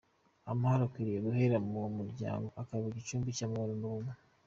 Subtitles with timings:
[0.51, 4.13] Amahoro akwiriye guhera mu muryango ukaba igicumbi cy’amahoro n’ubumwe.